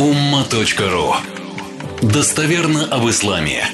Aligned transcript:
umma.ru 0.00 1.12
Достоверно 2.00 2.86
об 2.86 3.06
исламе. 3.10 3.64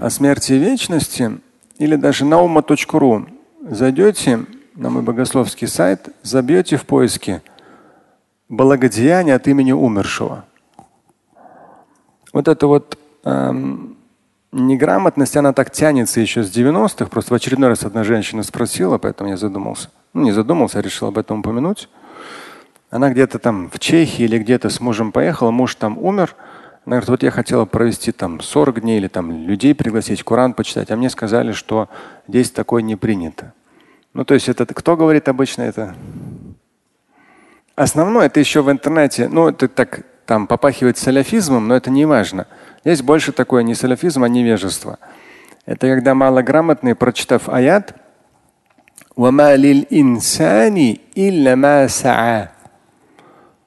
О 0.00 0.10
смерти 0.10 0.54
и 0.54 0.58
вечности 0.58 1.38
или 1.78 1.94
даже 1.94 2.24
на 2.24 2.34
umma.ru 2.34 3.28
зайдете 3.70 4.44
на 4.74 4.90
мой 4.90 5.02
богословский 5.04 5.68
сайт, 5.68 6.08
забьете 6.24 6.76
в 6.76 6.84
поиске 6.84 7.42
благодеяние 8.48 9.36
от 9.36 9.46
имени 9.46 9.70
умершего. 9.70 10.44
Вот 12.32 12.48
это 12.48 12.66
вот 12.66 12.98
эм, 13.22 13.96
неграмотность, 14.50 15.36
она 15.36 15.52
так 15.52 15.70
тянется 15.70 16.20
еще 16.20 16.42
с 16.42 16.50
90-х. 16.50 17.06
Просто 17.06 17.34
в 17.34 17.36
очередной 17.36 17.68
раз 17.68 17.84
одна 17.84 18.02
женщина 18.02 18.42
спросила, 18.42 18.98
поэтому 18.98 19.30
я 19.30 19.36
задумался. 19.36 19.90
Ну, 20.12 20.22
не 20.22 20.32
задумался, 20.32 20.80
а 20.80 20.82
решил 20.82 21.06
об 21.06 21.18
этом 21.18 21.38
упомянуть. 21.38 21.88
Она 22.90 23.10
где-то 23.10 23.38
там 23.38 23.70
в 23.70 23.78
Чехии 23.78 24.24
или 24.24 24.38
где-то 24.38 24.70
с 24.70 24.80
мужем 24.80 25.12
поехала, 25.12 25.50
муж 25.50 25.74
там 25.74 25.98
умер. 25.98 26.34
Она 26.86 26.96
говорит, 26.96 27.08
вот 27.10 27.22
я 27.22 27.30
хотела 27.30 27.66
провести 27.66 28.12
там 28.12 28.40
40 28.40 28.80
дней 28.80 28.96
или 28.98 29.08
там 29.08 29.30
людей 29.30 29.74
пригласить, 29.74 30.22
Коран 30.22 30.54
почитать, 30.54 30.90
а 30.90 30.96
мне 30.96 31.10
сказали, 31.10 31.52
что 31.52 31.90
здесь 32.26 32.50
такое 32.50 32.80
не 32.82 32.96
принято. 32.96 33.52
Ну, 34.14 34.24
то 34.24 34.32
есть 34.32 34.48
это 34.48 34.64
кто 34.66 34.96
говорит 34.96 35.28
обычно 35.28 35.62
это? 35.62 35.94
Основное 37.76 38.26
это 38.26 38.40
еще 38.40 38.62
в 38.62 38.70
интернете, 38.70 39.28
ну, 39.28 39.48
это 39.48 39.68
так 39.68 40.00
там 40.24 40.46
попахивает 40.46 40.96
саляфизмом, 40.96 41.68
но 41.68 41.76
это 41.76 41.90
не 41.90 42.06
важно. 42.06 42.46
Здесь 42.84 43.02
больше 43.02 43.32
такое 43.32 43.62
не 43.62 43.74
саляфизм, 43.74 44.24
а 44.24 44.28
невежество. 44.28 44.98
Это 45.66 45.86
когда 45.86 46.14
малограмотный, 46.14 46.94
прочитав 46.94 47.48
аят, 47.50 47.94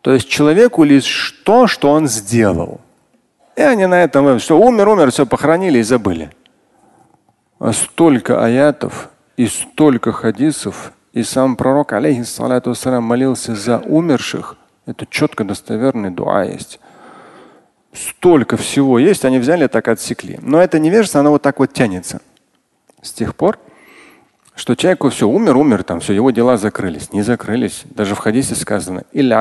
то 0.01 0.11
есть 0.11 0.27
человеку 0.27 0.83
лишь 0.83 1.41
то, 1.45 1.67
что 1.67 1.91
он 1.91 2.07
сделал. 2.07 2.81
И 3.55 3.61
они 3.61 3.85
на 3.85 4.03
этом, 4.03 4.39
что 4.39 4.59
умер, 4.59 4.89
умер, 4.89 5.11
все 5.11 5.25
похоронили 5.25 5.79
и 5.79 5.83
забыли. 5.83 6.31
А 7.59 7.73
столько 7.73 8.43
аятов 8.43 9.09
и 9.37 9.47
столько 9.47 10.11
хадисов, 10.11 10.93
и 11.13 11.23
сам 11.23 11.55
пророк, 11.55 11.93
алейхиссалату 11.93 12.71
вассалям, 12.71 13.03
молился 13.03 13.55
за 13.55 13.79
умерших. 13.79 14.57
Это 14.85 15.05
четко 15.05 15.43
достоверный 15.43 16.09
дуа 16.09 16.43
есть. 16.43 16.79
Столько 17.93 18.57
всего 18.57 18.97
есть, 18.97 19.25
они 19.25 19.37
взяли 19.37 19.67
так 19.67 19.87
отсекли. 19.87 20.39
Но 20.41 20.59
это 20.61 20.79
невежество, 20.79 21.19
оно 21.19 21.31
вот 21.31 21.41
так 21.41 21.59
вот 21.59 21.73
тянется. 21.73 22.21
С 23.01 23.11
тех 23.11 23.35
пор, 23.35 23.59
что 24.61 24.75
человеку 24.75 25.09
все, 25.09 25.27
умер, 25.27 25.57
умер, 25.57 25.81
там 25.81 26.01
все, 26.01 26.13
его 26.13 26.29
дела 26.29 26.55
закрылись. 26.55 27.11
Не 27.11 27.23
закрылись. 27.23 27.81
Даже 27.85 28.13
в 28.13 28.19
хадисе 28.19 28.53
сказано, 28.53 29.05
или 29.11 29.33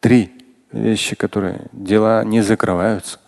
три 0.00 0.30
вещи, 0.70 1.16
которые 1.16 1.62
дела 1.72 2.22
не 2.22 2.42
закрываются. 2.42 3.18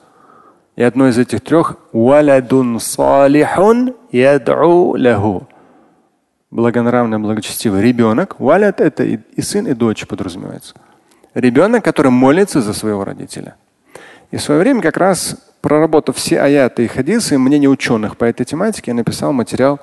И 0.76 0.82
одно 0.82 1.08
из 1.08 1.16
этих 1.16 1.40
трех 1.40 1.76
валядун 1.94 2.80
салихун 2.80 3.94
яд'у 4.10 4.94
лаху. 4.98 5.48
Благонравный, 6.50 7.18
благочестивый 7.18 7.80
ребенок. 7.80 8.38
Валят 8.38 8.82
это 8.82 9.04
и, 9.04 9.20
и 9.34 9.40
сын, 9.40 9.66
и 9.66 9.72
дочь 9.72 10.06
подразумевается. 10.06 10.74
Ребенок, 11.32 11.82
который 11.82 12.10
молится 12.10 12.60
за 12.60 12.74
своего 12.74 13.06
родителя. 13.06 13.54
И 14.30 14.36
в 14.36 14.42
свое 14.42 14.60
время 14.60 14.82
как 14.82 14.98
раз 14.98 15.34
проработав 15.62 16.18
все 16.18 16.42
аяты 16.42 16.84
и 16.84 16.88
хадисы, 16.88 17.38
мнение 17.38 17.70
ученых 17.70 18.18
по 18.18 18.26
этой 18.26 18.44
тематике, 18.44 18.90
я 18.90 18.94
написал 18.94 19.32
материал 19.32 19.80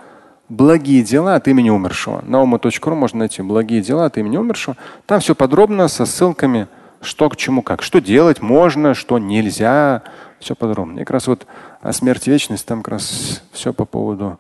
«Благие 0.50 1.04
дела 1.04 1.36
от 1.36 1.48
имени 1.48 1.70
умершего». 1.70 2.24
На 2.26 2.42
ума.ру 2.42 2.96
можно 2.96 3.20
найти 3.20 3.42
«Благие 3.42 3.82
дела 3.82 4.06
от 4.06 4.18
имени 4.18 4.38
умершего». 4.38 4.76
Там 5.06 5.20
все 5.20 5.36
подробно 5.36 5.88
со 5.88 6.06
ссылками, 6.06 6.68
что 7.02 7.30
к 7.30 7.38
чему 7.38 7.62
как. 7.62 7.82
Что 7.82 8.02
делать 8.02 8.42
можно, 8.42 8.94
что 8.94 9.20
нельзя. 9.20 10.04
Все 10.40 10.56
подробно. 10.56 11.00
И 11.00 11.00
как 11.00 11.12
раз 11.12 11.28
вот 11.28 11.46
о 11.82 11.94
смерти 11.94 12.30
вечности 12.30 12.66
там 12.66 12.82
как 12.82 12.94
раз 12.94 13.44
все 13.52 13.74
по 13.74 13.86
поводу 13.86 14.40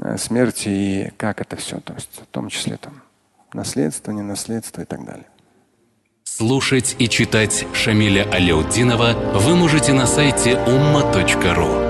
э, 0.00 0.16
смерти 0.18 0.68
и 0.68 1.12
как 1.16 1.40
это 1.40 1.56
все. 1.56 1.80
То 1.80 1.94
есть 1.94 2.22
в 2.22 2.26
том 2.26 2.48
числе 2.48 2.76
там 2.76 3.02
наследство, 3.52 4.12
не 4.12 4.22
наследство 4.22 4.82
и 4.82 4.84
так 4.84 5.04
далее. 5.04 5.26
Слушать 6.24 6.96
и 6.98 7.08
читать 7.08 7.66
Шамиля 7.74 8.26
Аляутдинова 8.32 9.12
вы 9.34 9.56
можете 9.56 9.92
на 9.92 10.06
сайте 10.06 10.52
umma.ru. 10.52 11.89